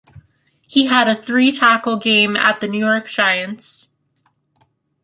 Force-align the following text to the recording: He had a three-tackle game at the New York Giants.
He 0.65 0.87
had 0.87 1.07
a 1.07 1.13
three-tackle 1.15 1.97
game 1.97 2.35
at 2.35 2.59
the 2.59 2.67
New 2.67 2.79
York 2.83 3.07
Giants. 3.07 3.89